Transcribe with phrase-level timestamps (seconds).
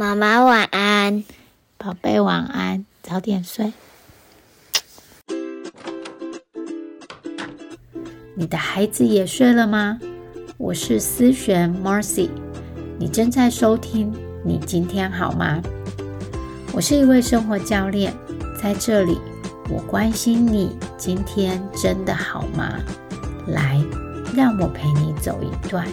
[0.00, 1.24] 妈妈晚安，
[1.76, 3.70] 宝贝晚安，早点睡。
[8.34, 10.00] 你的孩子也睡了吗？
[10.56, 12.30] 我是思璇 Marcy，
[12.98, 14.10] 你正在收听。
[14.42, 15.60] 你今天好吗？
[16.72, 18.10] 我是一位生活教练，
[18.58, 19.18] 在这里
[19.68, 22.80] 我关心你今天真的好吗？
[23.48, 23.78] 来，
[24.34, 25.86] 让我陪你走一段。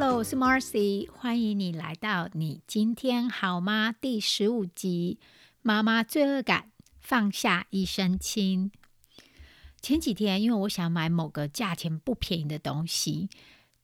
[0.00, 3.90] Hello，我是 Marcy，欢迎你来到你今天好吗？
[3.90, 5.18] 第十五集，
[5.60, 8.70] 妈妈罪恶感，放下一身轻。
[9.82, 13.28] 前几天，因为我想买某个价钱不便宜的东西，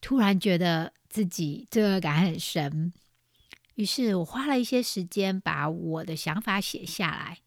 [0.00, 2.92] 突然觉得自己罪恶感很深，
[3.74, 7.38] 于是我花了一些时间把我的想法写下来。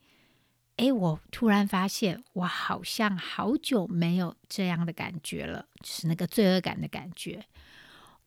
[0.75, 7.45] 诶，我突然发现，我好像好久没有这样的感觉了，就是那个罪恶感的感觉。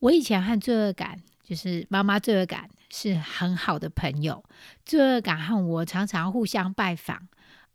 [0.01, 4.43] 我以前和罪恶感，就是妈妈罪恶感，是很好的朋友。
[4.83, 7.27] 罪恶感和我常常互相拜访，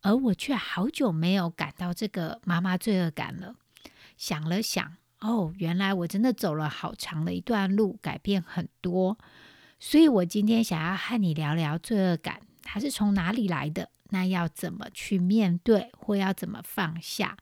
[0.02, 3.55] 而我却好久没有感到这个妈妈罪恶感了。
[4.16, 9.16] 想了想，哦，原来我真的走了好长的一段路，改变很多。
[9.78, 13.88] 所以我今天想要和你聊聊罪恶感，它是从哪里来的？
[14.11, 17.36] 那要怎么去面对，或要怎么放下？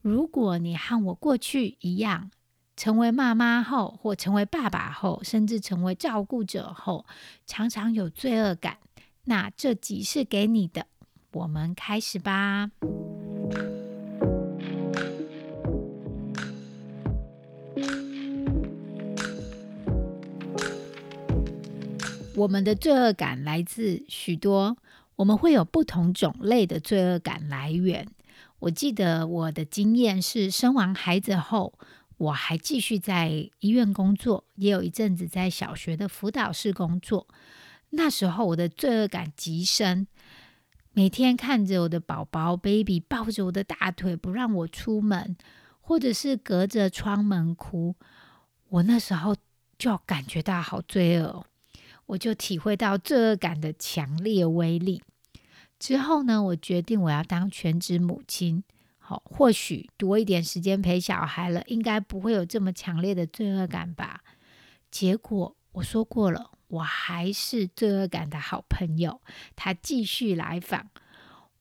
[0.00, 2.30] 如果你和我过去一样，
[2.76, 7.06] 成为妈妈后，或成为爸爸后，甚至成为照顾者后，
[7.46, 8.76] 常常有罪恶感。
[9.24, 10.86] 那这集是给你的，
[11.32, 12.70] 我们开始吧。
[22.36, 24.76] 我们的罪恶感来自许多，
[25.16, 28.06] 我们会有不同种类的罪恶感来源。
[28.58, 31.72] 我记得我的经验是，生完孩子后。
[32.18, 37.26] 我还继续在医院工作，也有一阵子在小学的辅导室工作。
[37.90, 40.06] 那时候我的罪恶感极深，
[40.92, 45.36] 每天看着我的宝宝 baby 抱着我的大腿不让我出门，
[45.80, 47.94] 或者是隔着窗门哭，
[48.70, 49.36] 我那时候
[49.78, 51.44] 就感觉到好罪恶，
[52.06, 55.02] 我就体会到罪恶感的强烈威力。
[55.78, 58.64] 之后呢，我决定我要当全职母亲。
[59.08, 64.24] 好，或许多一点时间陪小孩了，应该不会有这么强烈的罪恶感吧？
[64.90, 69.20] 结果我说过了，我还是罪恶感的好朋友。
[69.54, 70.90] 他继续来访，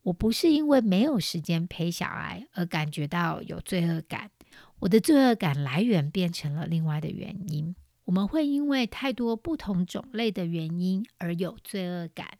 [0.01, 4.31] 我不是因为没有时间陪小孩而感觉到有罪恶感，
[4.79, 7.75] 我的罪恶感来源变成了另外的原因。
[8.05, 12.39] 我们会因为太多不同种类的原因而有罪恶感。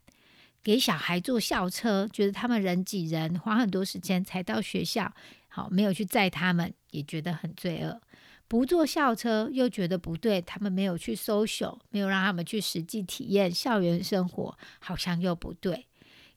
[0.66, 5.14] 给小孩坐校车，觉得他们人挤人，花很多时间才到学校，
[5.46, 8.02] 好没有去载他们，也觉得很罪恶。
[8.48, 15.86] 不坐校车又觉得不对，他们没有去 social，没有让他们去实际体验校园生活，好像又不对。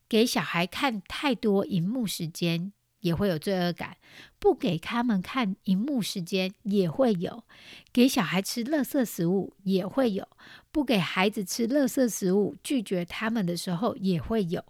[0.08, 2.72] 给小孩看太多荧幕时间。
[3.02, 3.96] 也会有罪恶感，
[4.40, 7.44] 不给他们看荧幕时间也会有；
[7.92, 10.24] 给小孩吃垃圾食物也会有；
[10.72, 14.62] 不给孩子吃垃圾食物，拒绝他们的时候也会有；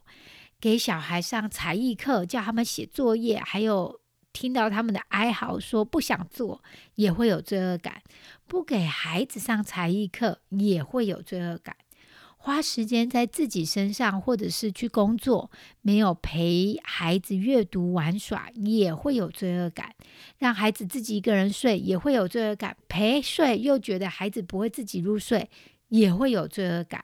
[0.60, 4.02] 给小孩上才艺课，叫他们写作业，还有
[4.34, 6.64] 听到他们的哀嚎说不想做，
[6.96, 8.02] 也会有罪恶感；
[8.48, 11.76] 不给孩子上才艺课也会有罪恶感。
[12.42, 15.52] 花时间在自己身上，或者是去工作，
[15.82, 19.90] 没有陪孩子阅读玩耍，也会有罪恶感；
[20.38, 25.50] 让孩子自己一个人睡，也会有罪恶感；陪睡又觉得孩子不会自己入睡，
[25.90, 27.04] 也会有罪恶感。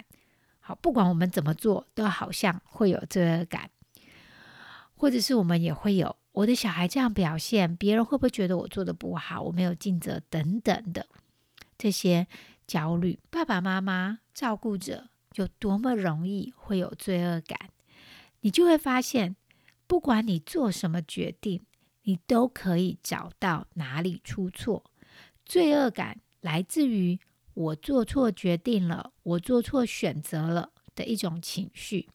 [0.59, 3.69] 好，不管我们怎么做，都好像会有罪恶感，
[4.95, 11.05] 或者是我们也会有我的小孩这样表现，别人会不会觉得我做的不好，我没有尽责等等的
[11.77, 12.25] 这些
[12.65, 13.19] 焦虑。
[13.29, 15.09] 爸爸妈妈照顾者。
[15.35, 17.69] 有多么容易会有罪恶感，
[18.41, 19.35] 你就会发现，
[19.87, 21.61] 不管你做什么决定，
[22.03, 24.91] 你都可以找到哪里出错。
[25.45, 27.19] 罪恶感来自于
[27.53, 32.09] 我做错决定了，我做错选择了的一种情绪，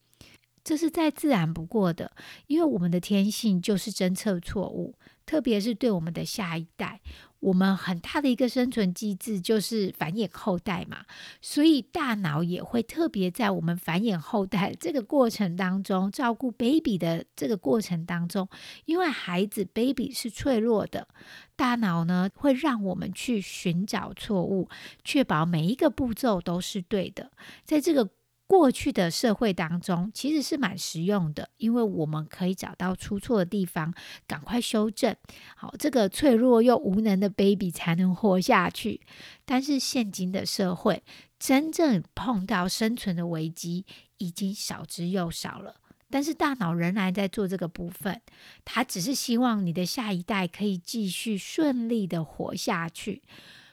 [0.62, 2.12] 这是再自然不过的，
[2.47, 4.95] 因为我们的天性就是侦测错误，
[5.31, 7.00] 特别是对我们的下一代。
[7.38, 11.05] 我们很大的一个生存机制就是繁衍后代嘛，
[11.41, 18.49] 所以大脑也会特别在我们繁衍后代这个过程当中，照顾 baby 的这个过程当中，
[18.87, 21.06] 因为孩子 baby 是脆弱的，
[21.55, 24.69] 大脑呢会让我们去寻找错误，
[25.05, 27.31] 确保每一个步骤都是对的，
[27.65, 28.11] 在这个。
[28.50, 33.94] 过去的社会当中，其实是蛮实用的，因为我们可以找到出错的地方，
[34.26, 35.14] 赶快修正。
[35.55, 39.02] 好，这个脆弱又无能的 baby 才能活下去。
[39.44, 41.05] 但是现今的社会，
[41.38, 43.87] 真正碰到生存的危机
[44.19, 45.76] 已经少之又少了。
[46.11, 48.20] 但是大脑仍然在做这个部分，
[48.64, 53.23] 它只是希望你的下一代可以继续顺利的活下去，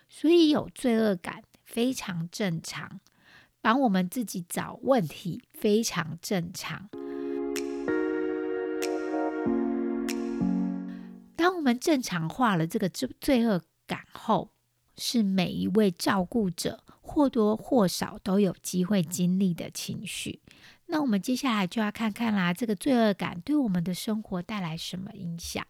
[0.07, 2.99] 所以有罪恶感非常正常，
[3.61, 6.89] 帮我们自己找问题非常正常。
[11.35, 14.51] 当我们正常化了这个罪罪恶感后，
[14.97, 20.41] 是每一位照顾者或多或少都有机会经历的情绪。
[20.87, 25.65] 那我们接下来就要看看啦，这个罪恶感对我们的生活带来什么影响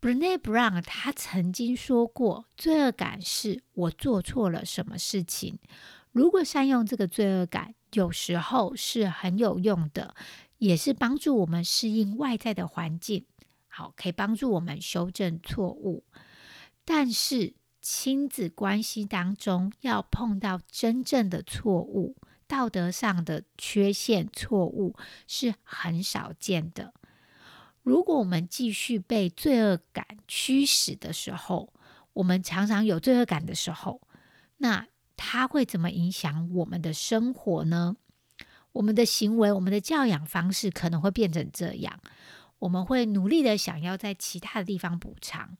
[0.00, 5.58] ？Brene Brown 他曾经说过，罪恶感是我做错了什么事情。
[6.12, 10.14] 如果善用这个罪恶感，有时候是很有用的，
[10.58, 13.24] 也是帮助我们适应外在的环境，
[13.66, 16.04] 好，可以帮助我们修正错误。
[16.84, 22.16] 但是亲子关系当中，要碰到真正的错误。
[22.46, 24.96] 道德上的缺陷、错误
[25.26, 26.94] 是很少见的。
[27.88, 31.72] 如果我们继续被罪恶感驱使的时候，
[32.12, 34.02] 我们常常有罪恶感的时候，
[34.58, 34.86] 那
[35.16, 37.96] 它会怎么影响我们的生活呢？
[38.72, 41.98] 我们的行为、我们的教养方式可能会变成这样：
[42.58, 45.56] 我们会努力的想要在其他的地方补偿。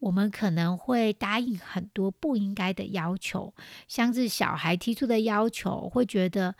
[0.00, 3.54] 我们可能会答应很多不应该的要求，
[3.88, 6.54] 像是小孩提出的要求，会觉得，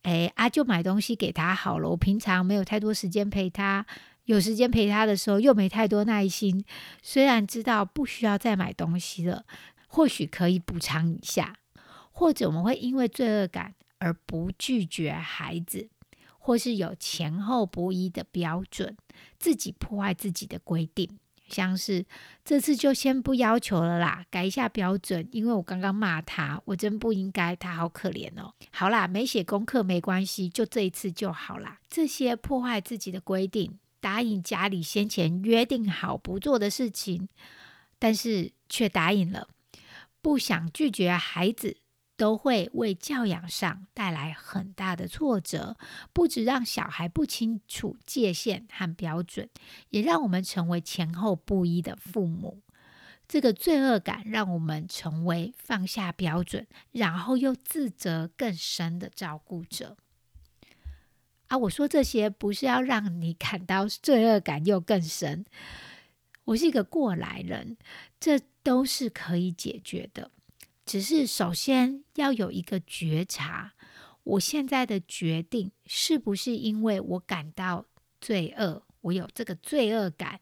[0.00, 1.90] 哎啊，就买东西给他好了。
[1.90, 3.84] 我平常没有太多时间陪他，
[4.26, 6.64] 有时间陪他的时候又没太多耐心。
[7.02, 9.44] 虽然知道不需要再买东西了，
[9.88, 11.56] 或许可以补偿一下，
[12.12, 15.88] 或者我们会因为罪恶感而不拒绝孩子，
[16.38, 18.96] 或是有前后不一的标准，
[19.38, 21.18] 自己破坏自己的规定。
[21.48, 22.04] 像是
[22.44, 28.52] 这次就先不要求了啦，改一下标准，因为我刚刚骂他，我真不应该，他好可怜哦。
[28.72, 31.78] 好啦，没写功课没关系，就这一次就好啦。
[31.88, 37.28] 这些破坏自己的规定，答应家里先前约定好不做的事情，
[37.98, 39.48] 但是却答应了，
[40.22, 41.78] 不想拒绝孩子。
[42.18, 45.76] 都会为教养上带来很大的挫折，
[46.14, 49.50] 不止让小孩不清楚界限和标准，
[49.90, 52.62] 也让我们成为前后不一的父母。
[53.28, 59.98] 这个罪恶感让我们成为放下标准，然后又自责更深的照顾者。
[61.48, 65.44] 啊，我说这些不是要让你感到罪恶感又更深，
[66.44, 67.76] 我是一个过来人，
[68.18, 70.30] 这都是可以解决的。
[70.84, 73.74] 只是首先要有一个觉察，
[74.24, 77.86] 我现在的决定是不是因为我感到
[78.20, 80.40] 罪恶，我有这个罪恶感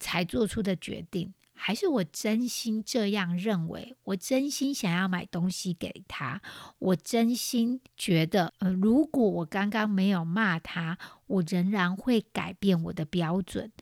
[0.00, 3.96] 才做出的决定，还是我真心这样认为？
[4.04, 6.40] 我真心想要买东西给他，
[6.78, 10.96] 我真心觉得，呃，如果我刚刚没有骂他，
[11.26, 13.72] 我仍然会改变我的标准，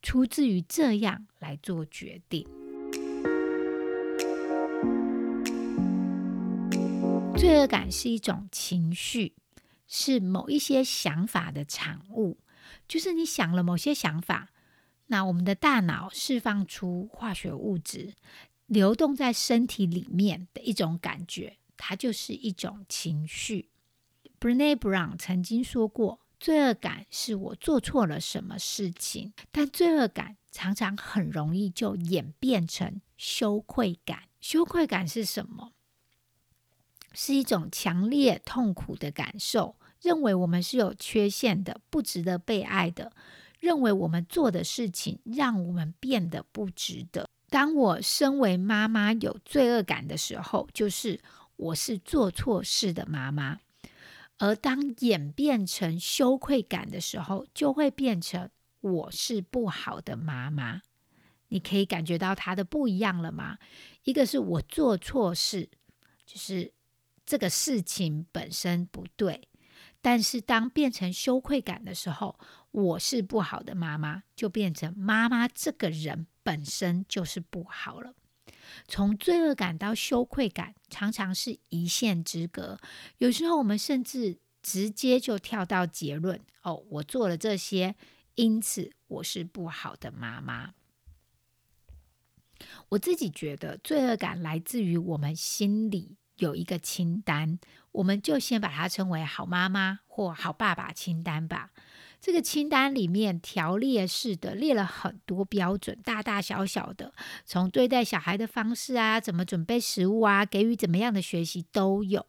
[0.00, 2.46] 出自于这样来做决定。
[7.36, 9.34] 罪恶感是一种情绪，
[9.88, 12.38] 是某一些想法的产物。
[12.86, 14.50] 就是你想了某些想法，
[15.06, 18.14] 那我们的大脑释放出化学物质，
[18.66, 23.68] 流动在身体里面的一种感觉，它就是一种情绪。
[24.40, 34.24] Brene Brown 曾经说过：“罪恶感是我做错了什么事情，但罪恶感常常很容易就演变成羞愧感。
[34.40, 35.72] 羞愧感是什么？”
[37.16, 43.12] 是一种强烈痛苦的感受，认为我们是有缺陷的，不值得被爱的，
[43.64, 47.28] 认为我们做的事情让我们变得不值得。
[47.48, 51.18] 当我身为妈妈有罪恶感的时候，就是
[51.56, 53.58] 我是做错事的妈妈；
[54.38, 60.82] 而当演变成羞愧感的时候，就会变成我是不好的妈妈。
[61.48, 63.58] 你可以感觉到它的不一样了吗？
[64.04, 65.68] 一个是我做错事，
[66.26, 66.72] 就是。
[67.26, 69.48] 这个事情本身不对，
[70.04, 72.38] 但是当变成羞愧感的时候，
[72.72, 78.12] 我是不好的妈妈，就变成妈妈这个人本身就是不好了。
[78.86, 82.78] 从罪恶感到羞愧感，常常是一线之隔。
[83.16, 87.96] 有时候我们甚至直接就跳到结论：哦，我做了这些，
[88.34, 90.74] 因此我是不好的妈妈。
[92.90, 96.18] 我自己觉得，罪恶感来自于我们心里。
[96.36, 97.58] 有一个清单，
[97.92, 101.70] 我们就先把它称为“好妈妈”或“好爸爸”清单吧。
[102.20, 107.12] 这个清单里面条列式的列了很多标准，大大小小的，
[107.44, 112.24] 从对待小孩的方式啊，怎么准备食物啊，给予怎么样的学习都有，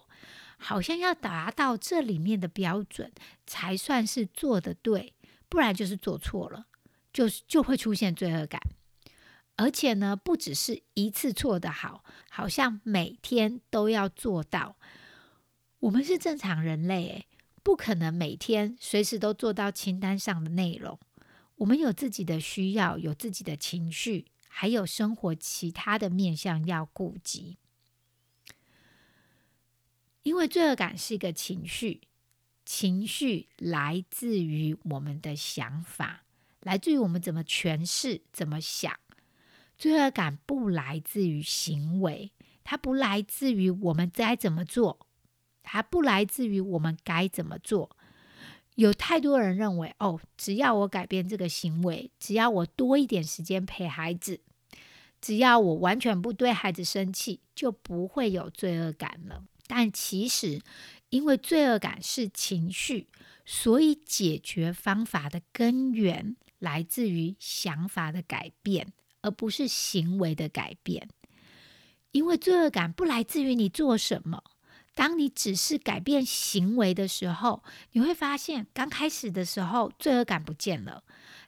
[0.57, 3.11] 好像要达到这里面的标准
[3.47, 5.13] 才算是做的对，
[5.47, 6.65] 不然就是做错了，
[7.13, 8.59] 就是就会出现罪恶感。
[9.57, 14.77] 而且呢，不只是一次错的好，好像每天都要做到。
[15.79, 17.27] 我们是正常人类，诶，
[17.63, 20.99] 不可能每天随时都做到清单上的内容。
[21.55, 27.57] 我们有自己的需要，有自己的情绪，还有生活其他的面向要顾及。
[30.23, 32.01] 因为罪恶感是一个情绪，
[32.65, 36.25] 情绪来自于我们的想法，
[36.59, 38.99] 来自于我们怎么诠释、怎么想。
[39.77, 42.31] 罪恶感不来自于行为，
[42.63, 45.07] 它不来自于我们该怎么做，
[45.63, 47.95] 它不来自于我们该怎么做。
[48.75, 54.41] 有太多人认为，哦，只要我改变这个行为，只要我多一点时间陪孩子，
[55.21, 59.45] 只要我完全不对孩子生气，就不会有罪恶感了。
[59.67, 60.61] 但其实，
[61.09, 63.07] 因为罪恶感是情绪，
[63.45, 68.91] 所以解决方法的根源来自于想法的改变。
[69.25, 71.09] 而不是行为的改变，
[72.11, 74.43] 因为罪恶感不来自于你做什么。
[74.93, 77.63] 当你只是改变行为的时候，
[77.93, 81.03] 你会发现刚开始的时候罪恶感不见了，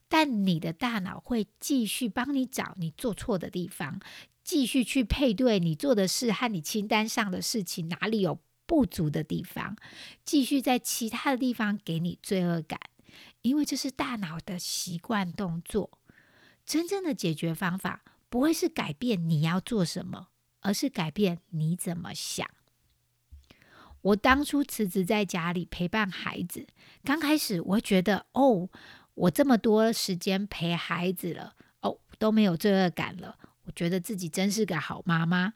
[0.10, 4.00] 但你的大脑会继续帮你找你做错的地方，
[4.43, 9.77] 继续去配对你做的事和你清单上的事情哪里有不足的地方，
[10.25, 12.79] 继续在其他的地方给你罪恶感，
[13.43, 16.00] 因为这是大脑的习惯动作。
[16.68, 20.28] 真正的解决方法不会是改变你要做什么，
[20.60, 22.46] 而是改变你怎么想。
[24.02, 26.68] 我当初辞职在家里陪伴孩子，
[27.06, 28.70] 刚开始我觉得，哦，
[29.14, 35.54] 我这么多时间陪孩子了，哦，都没有罪恶感了，我觉得自己真是个好妈妈。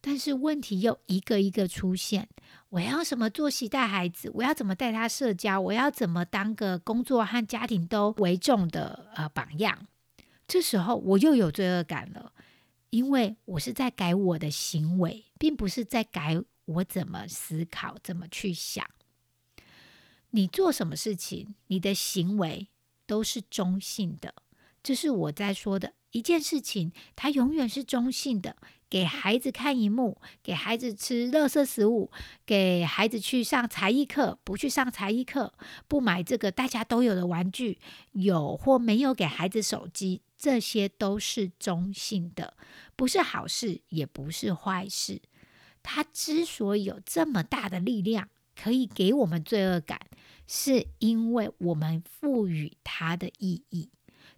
[0.00, 2.28] 但是问题又一个一个出现，
[2.70, 4.30] 我要什么作息带孩子？
[4.34, 5.60] 我要怎么带他社交？
[5.60, 9.86] 我要怎么当个工作和家庭都为重的呃榜样？
[10.52, 12.34] 这时候我又有罪恶感了，
[12.90, 18.86] 因为我是在改我的行为，并不是在改我怎么思考、怎么去想。
[20.32, 22.68] 你做什么事情，你的行为
[23.06, 24.34] 都是中性的，
[24.82, 28.58] 这是我在说的一件事情，它永远是中性的。
[28.90, 32.10] 给孩子看荧幕，给孩子吃垃圾食物，
[32.44, 35.54] 给孩子去上才艺课，不去上才艺课，
[35.88, 37.78] 不买这个大家都有的玩具，
[38.10, 42.56] 有或没有给孩子手机，这些都是中性的，
[42.96, 45.22] 不是好事，也不是坏事。
[45.84, 50.00] 它之所以有这么大的力量，可以给我们罪恶感，
[50.48, 53.90] 是因为我们赋予它的意义。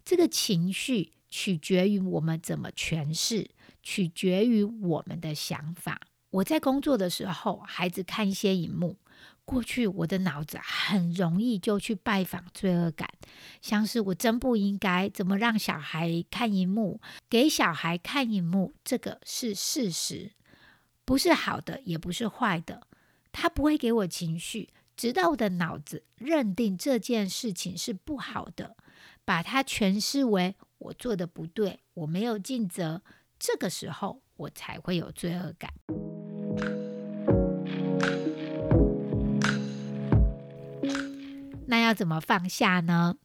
[0.03, 3.49] 这个情绪取决于我们怎么诠释。
[3.87, 6.01] 取决于我们的想法。
[6.31, 8.97] 我在工作的时候，孩子看一些荧幕，
[9.45, 13.07] 过去我的脑子很容易就去拜访罪恶感，
[13.61, 16.99] 像是我真不应该怎么让小孩看荧幕，
[17.29, 20.31] 给小孩看荧幕，这个是事实，
[21.05, 22.87] 不是好的，也不是坏的，
[23.31, 28.75] 他不会给我情绪，直到我的脑子认定这件事情是不好的，
[29.23, 33.03] 把它诠释为我做的不对，我没有尽责。
[33.37, 36.14] 这个时候，我才会有罪恶感。
[41.67, 43.17] 那要怎么放下呢？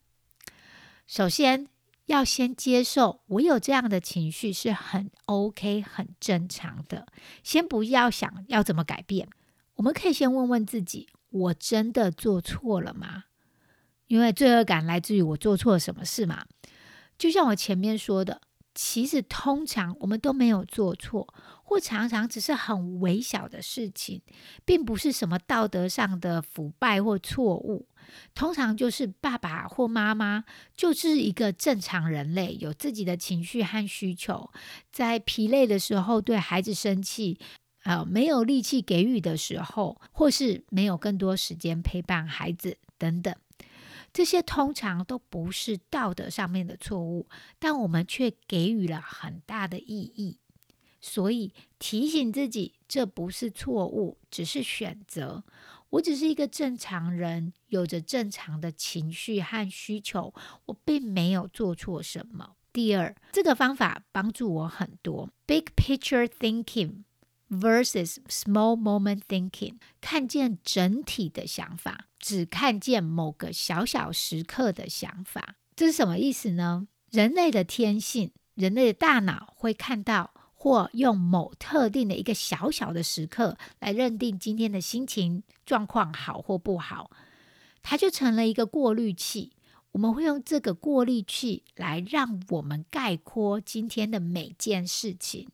[1.06, 1.66] 首先
[2.06, 7.06] 要先接受我有这样的情绪是很 OK、很正常的。
[7.42, 9.28] 先不要想要怎么改变，
[9.74, 13.24] 我们可以先问问自己：我真的做错了吗？
[14.06, 16.46] 因为罪恶感来自于我做错了什么事嘛。
[17.18, 18.40] 就像我前面说的。
[18.72, 21.26] 其实通常我们都没有做错，
[21.64, 24.22] 或常常只是很微小的事情，
[24.64, 27.88] 并不是什么道德上的腐败或错误。
[28.34, 30.44] 通常就是爸爸或妈妈
[30.76, 34.50] 就是一个正常人类，有自己的情绪和需求，
[34.92, 37.38] 在疲累的时候对孩子生气，
[37.84, 43.34] 呃，没有力气给予的时候，或是没有更多时间陪伴孩子等等。
[44.12, 50.38] 这些通常都不是道德上面的错误，但我们却给予了很大的意义。
[51.00, 55.44] 所以提醒自己，这不是错误，只是选择。
[55.90, 60.32] 我只是一个正常人，有着正常的情绪和需求，
[60.66, 62.56] 我并没有做错什么。
[62.72, 65.28] 第二，这个方法帮助我很多。
[65.46, 67.02] Big picture thinking
[67.48, 75.56] versus small moment thinking，看见整体的想法，只看见某个小小时刻的想法。
[75.74, 76.86] 这是什么意思呢？
[77.10, 87.10] 人类的天性，人类的大脑会看到或用某特定的一个小小的时刻来认定今天的心情状况好或不好，
[87.82, 89.52] 它就成了一个过滤器。
[89.92, 95.48] 我们会用这个过滤器来让我们概括今天的每件事情。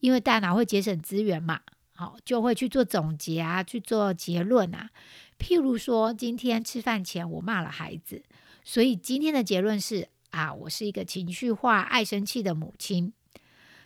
[0.00, 1.60] 因为大脑会节省资源嘛，
[1.94, 4.90] 好就会去做总结啊，去做结论啊。
[5.38, 8.24] 譬如说，今天吃饭前我骂了孩子，
[8.64, 13.12] 所以今天的结论是啊，我是一个情绪化、爱生气的母亲。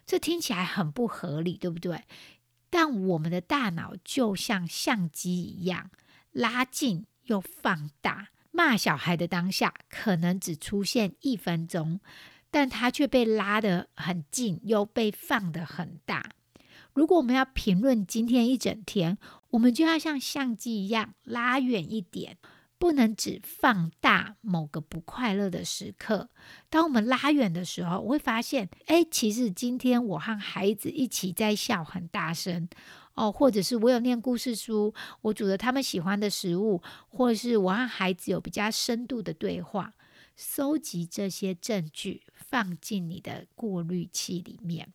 [0.07, 2.05] 这听起来很不合理，对不对？
[2.71, 5.91] 但我们的大脑就像相机一样，
[6.33, 8.29] 拉近又放大。
[8.51, 12.01] 骂小孩的当下，可能只出现一分钟。
[12.51, 16.33] 但它却被拉得很近，又被放得很大。
[16.93, 19.17] 如果我们要评论今天一整天，
[19.53, 22.37] 我们就要像相机一样拉远一点，
[22.83, 26.29] 不能只放大某个不快乐的时刻。
[26.69, 32.69] 当我们拉远的时候，我会发现，哎，其实今天我和孩子一起在笑，很大声
[33.15, 39.95] 哦，或者是我有念故事书，我煮了他们喜欢的食物，或者是我和孩子有比较深度的对话。
[40.35, 44.93] 收集这些证据，放进你的过滤器里面，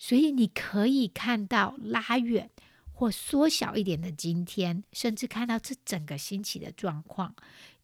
[0.00, 2.50] 所以你可以看到拉远
[2.94, 7.34] 或缩小一点的今天，甚至看到这整个星期的状况。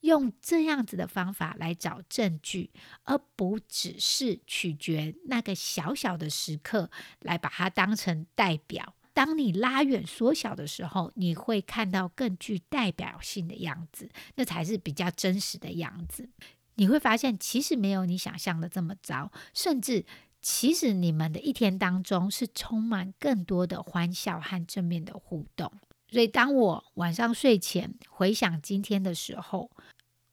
[0.01, 2.71] 用这样子的方法来找证据，
[3.05, 6.91] 而不只是取决那个小小的时刻
[7.21, 8.95] 来把它当成代表。
[9.13, 16.31] 当你拉远缩小的时候，你会看到更具代表性的样子，那才是比较真实的样子。
[16.77, 20.07] 你会发现，其实没有你想象的这么糟，甚至
[20.41, 25.71] 其实你们的一天当中是充满更多的欢笑和正面的互动。
[26.09, 29.71] 所以，当我晚上睡前回想今天的时候，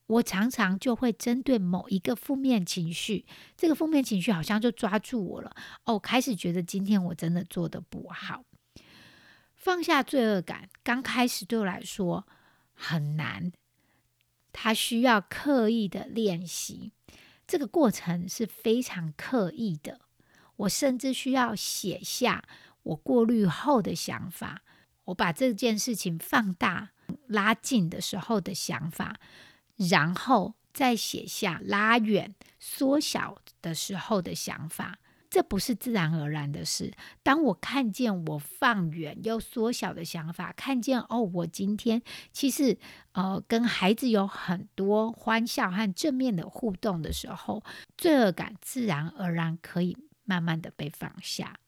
[0.06, 5.54] 我常常就会针对某一个负面情绪，这个负面情绪好像就抓住我了。
[5.84, 8.42] 哦，开始觉得今天我真的做的不好，
[9.54, 10.68] 放下罪恶感。
[10.82, 12.26] 刚开始对我来说
[12.72, 13.52] 很难。
[14.50, 16.90] 他需要刻意的练习，
[17.48, 20.00] 这个过程是非常刻意的。
[20.56, 22.44] 我甚至需要写下
[22.82, 24.62] 我过滤后的想法，
[25.06, 26.90] 我把这件事情放大、
[27.26, 29.18] 拉近的时候的想法，
[29.76, 34.98] 然后再写下拉远、缩小的时候的想法。
[35.30, 36.92] 这不是自然而然的事。
[37.22, 42.00] 当我看见我放远又缩小的想法，看见哦，我今天
[42.32, 42.78] 其实
[43.12, 47.62] 呃跟孩子有很多欢笑和正面的互动的时候，
[47.96, 51.58] 罪恶感自然而然可以慢慢的被放下。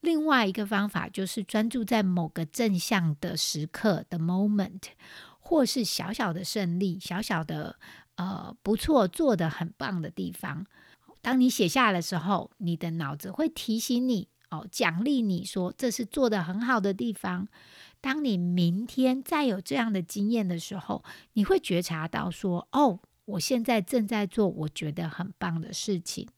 [0.00, 4.82] 另外一个方法就是专注在某个正向的时刻的 moment，
[5.40, 7.76] 或是小小的胜利、小小的
[8.14, 10.66] 呃不错、做的很棒的地方。
[11.20, 17.48] 当你写下来的时候，你的脑子会提醒你哦，奖励你说这是做的很好的地方。
[18.00, 26.28] 当你明天再有这样的经验的时候，你会觉察到说哦，我现在正在做我觉得很棒的事情。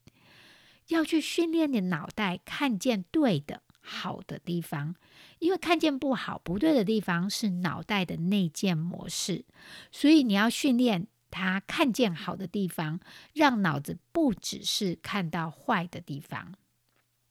[0.88, 4.96] 要去训练你脑袋看见对的好的地方，
[5.38, 9.44] 因为看见不好不对的地方是脑袋的内建模式，
[9.92, 11.06] 所以你要训练。
[11.30, 13.00] 他看见好的地方，
[13.32, 16.54] 让脑子不只是看到坏的地方。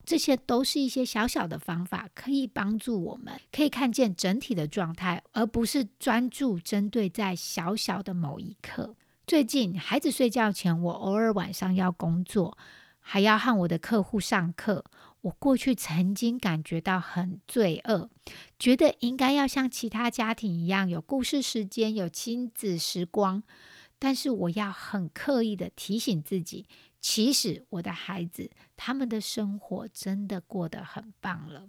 [0.06, 8.96] 这些都是一些小小的方法，可以帮助我们可以看见整体的状态，而不是专注针对在小小的某一刻。
[9.28, 12.58] 最近孩子睡觉前，我偶尔晚上要工作，
[13.00, 14.84] 还要和我的客户上课。
[15.22, 18.10] 我过去曾经感觉到很罪恶，
[18.58, 23.44] 觉得应该要像其他家庭一样有故事时间，有亲子时光。
[24.00, 26.66] 但是我要很刻意的提醒自己，
[27.02, 31.68] 其实我的孩子他们的生活真的过得很棒了。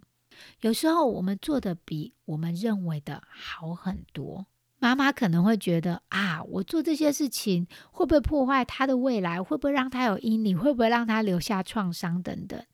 [0.60, 4.46] 有时候我们做的比我们认为的好很多。
[4.78, 9.42] 妈妈可能会觉得啊，我做这些事情会不会破坏他的未来？
[9.42, 10.58] 会不会让他有阴影？
[10.58, 12.64] 会不会让他留下创伤等等？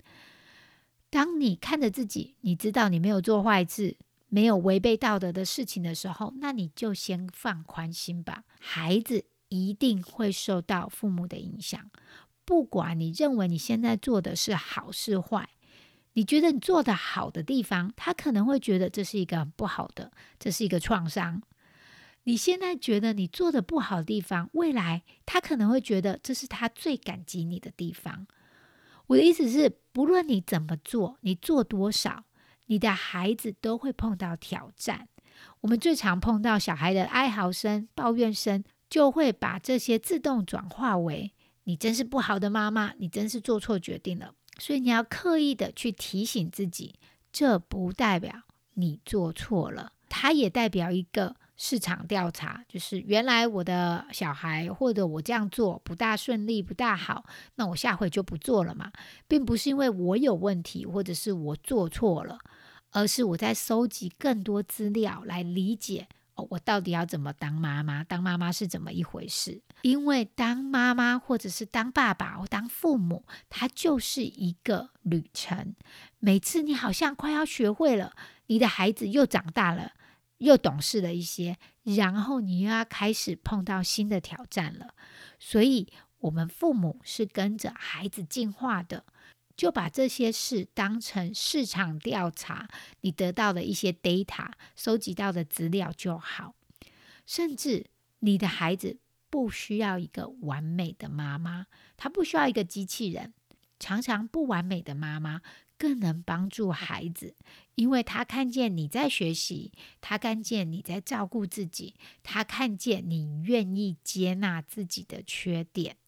[1.10, 3.96] 当你看着自己，你知道你没有做坏事，
[4.28, 9.24] 没有违背道德的事情的时候，那你就先放宽心吧，孩子。
[9.48, 11.90] 一定会受到父母的影响，
[12.44, 15.48] 不管你认为你现在做的是好是坏，
[16.14, 21.42] 你觉得你做的好的地方，他可能会觉得这是一个不好的，这是一个创伤。
[22.24, 28.26] 你现在觉得你做的不好的地方，未来他可能会觉得这是他最感激你的地方。
[29.06, 32.24] 我的意思是，不论你怎么做，你做多少，
[32.64, 35.08] 你的孩子都会碰到挑战。
[35.60, 41.32] 我们最常碰到小孩的哀嚎声、抱怨声，就会把这些自动转化为
[41.64, 44.34] “你真是不好的妈妈，你真是做错决定了”。
[44.58, 46.94] 所以你要刻意的去提醒自己，
[47.32, 48.42] 这不代表
[48.74, 51.36] 你做错了，它也代表一个。
[51.58, 58.92] 市场调查就是原来我的小孩或者我这样做不大顺利不大好，那我下回就不做了嘛，
[59.26, 62.38] 并不是因为我有问题或者是我做错了，
[62.90, 68.04] 而是我在收集更多资料来理解哦，我到底要怎么当妈妈？
[68.04, 69.60] 当妈妈是怎么一回事？
[69.82, 75.74] 因为当妈妈或者是当爸爸或当父母，它就是一个旅程。
[76.20, 78.14] 每次你好像快要学会了，
[78.46, 79.92] 你的孩子又长大了。
[80.38, 84.94] 又懂事了一些，然后你又要开始碰到新的挑战了。
[85.38, 89.06] 所以，我们父母是跟着孩子进化的，
[89.56, 92.68] 就把这些事当成市场调查，
[93.00, 96.54] 你得到的一些 data，收集到的资料就好。
[97.24, 97.86] 甚至
[98.20, 98.98] 你的孩子
[99.30, 101.66] 不需要一个完美的妈妈，
[101.96, 103.32] 他不需要一个机器人。
[103.78, 105.40] 常常不完美的妈妈。
[105.78, 107.36] 更能帮助孩子，
[107.74, 115.98] 因为他看见你在学习，他看见你在照顾自己，他看见你愿意接纳自己的缺点。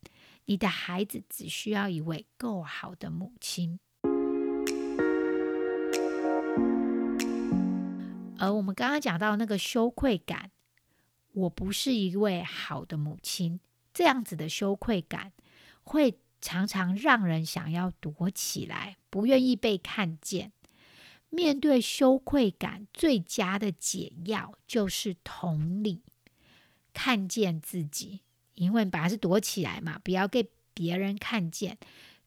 [0.48, 3.78] 你的孩子只需要一位够好的母亲。
[8.38, 10.50] 而我们刚刚讲到那个羞愧感，
[11.32, 13.61] 我不是一位好的母亲，
[13.92, 15.32] 这样子的羞愧感
[15.82, 16.18] 会。
[16.40, 20.52] 常常让人想要躲起来，不愿意被看见。
[21.30, 26.04] 面对羞愧感，最佳的解药就是同理，
[26.94, 28.20] 看见自己。
[28.58, 31.78] 因为本来是躲起来嘛，不要给别人看见。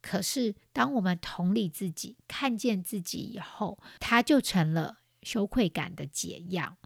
[0.02, 6.78] 可是，当我们同理自己，看见自己以后，它就成了羞愧感的解药。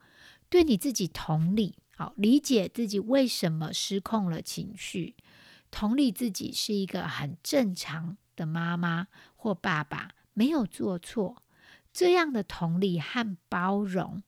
[0.50, 5.16] 对你自己同理，好理解自己为什么失控了情绪。
[5.72, 11.42] 同理自己是一个很正常的妈妈或爸爸，没有做错。
[11.94, 14.22] 这样的同理和包容，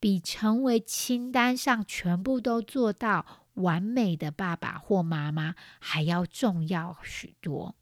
[0.00, 7.74] 比成为清单上全部都做到完美的爸爸或妈妈还要重要许多。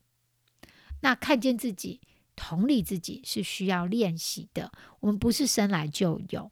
[1.01, 2.01] 那看见自己、
[2.37, 6.51] 同理自己是需要练习的，我们不是生来就有。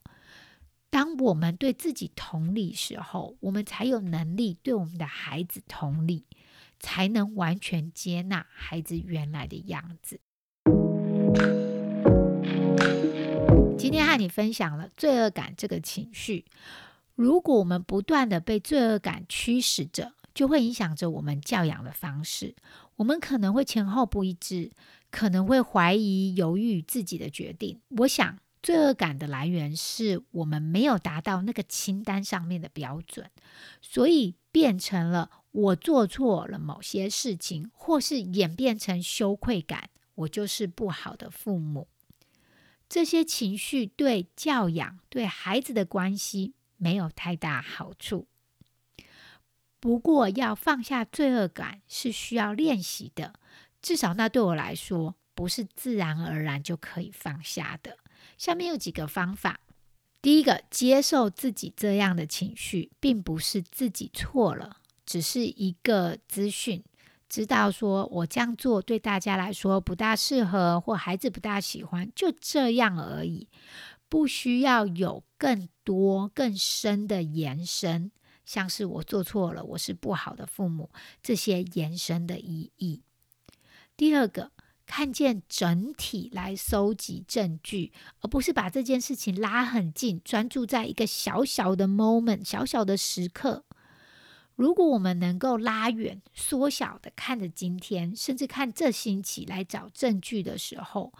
[0.91, 6.27] 当我们对自己同理时候，我们才有能力对我们的孩子同理。
[6.83, 10.19] 才能完全接纳孩子原来的样子。
[13.77, 16.47] 今天和你分享了罪恶感这个情绪。
[17.21, 22.55] 如果我们不断的被罪恶感驱使着，就会影响着我们教养的方式。
[22.97, 24.71] 我们可能会前后不一致，
[25.11, 27.79] 可能会怀疑、犹豫自己的决定。
[27.99, 33.31] 我想，罪恶感的来源是我们没有达到那个清单上面的标准，
[33.83, 35.31] 所以变成了。
[35.53, 41.87] 我做错了某些事情，或是演变成羞愧感，我就是不好的父母。
[42.89, 48.27] 这些情绪对教养、对孩子的关系没有太大好处。
[49.79, 53.35] 不过，要放下罪恶感是需要练习的，
[53.81, 57.97] 至少那对我来说不是自然而然就可以放下的。
[58.37, 59.61] 下面有几个方法：
[60.21, 64.79] 第一个，接受自己这样的情绪，并不是自己错了。
[65.07, 66.85] 只是一个资讯，
[67.29, 73.49] 知道说我这样做对大家来说不大适合，或孩子不大喜欢，就这样而已，
[74.11, 78.11] 不需要有更多更深的延伸，
[78.45, 80.91] 像是我做错了，我是不好的父母
[81.23, 83.03] 这些延伸的意义。
[83.97, 84.51] 第二个，
[84.85, 93.65] 看见整体来收集证据，而不是把这件事情拉很近，专注在一个小小的 moment、小小的时刻。
[94.57, 101.13] 如果我们能够拉远、缩小的看着今天，甚至看这星期来找证据的时候，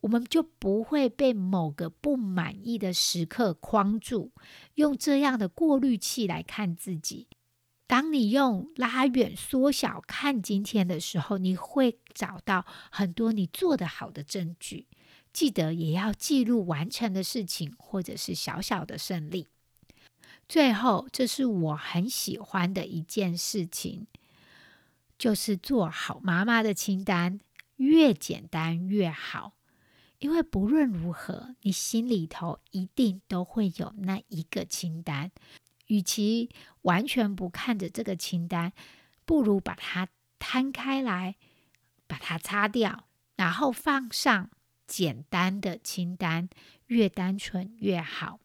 [0.00, 4.32] 我们就不会被某个不满意的时刻框住。
[4.74, 7.26] 用这样的过滤器来看自己，
[7.86, 14.86] 当你用拉远、缩小看今天的时候，你会找到很多你做得好的证据。
[15.32, 19.48] 记得也要记录完成的事情，或者是小小的胜利。
[20.48, 24.06] 最后，这是我很喜欢的一件事情，
[25.18, 27.40] 就是做好妈妈的清单，
[27.76, 29.55] 越简单越好。
[30.26, 35.30] 因为不论如何，你心里头一定都会有那一个清单。
[35.86, 36.50] 与其
[36.82, 38.72] 完全不看着这个清单，
[39.24, 40.08] 不如把它
[40.40, 41.36] 摊开来，
[42.08, 43.04] 把它擦掉，
[43.36, 44.50] 然后放上
[44.88, 46.48] 简单的清单，
[46.88, 48.40] 越单纯越好。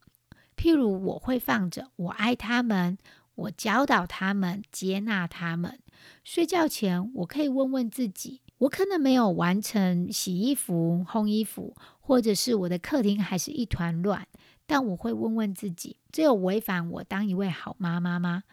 [0.56, 3.00] 譬如，我会放着“我爱他们”，
[3.34, 5.80] 我教导他们，接纳他们。
[6.24, 14.28] 睡觉前，我可以问问自己：我可能没有完成洗衣服、烘衣服，或者是我的客厅还是一团乱，
[14.67, 18.43] 但我会问问自己：这有违反我当一位好妈妈吗？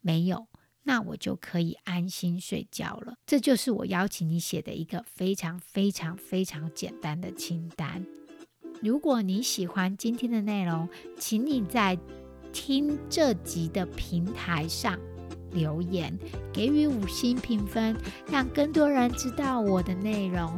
[0.00, 0.48] 没有。
[0.86, 3.14] 那我就可以安心睡觉了。
[3.24, 8.04] 这就是我邀请你写的一个非常非常非常简单的清单。
[8.82, 11.98] 如果你喜欢今天的内容，请你在
[12.52, 15.00] 听这集的平台上
[15.54, 16.18] 留言，
[16.52, 17.96] 给予五星评分，
[18.30, 20.52] 让更多人知道我的内容。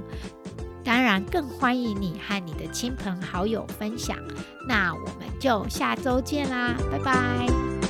[0.82, 4.16] 当然，更欢迎你和你的亲朋好友分享。
[4.68, 7.85] 那我们就下周见啦，拜拜。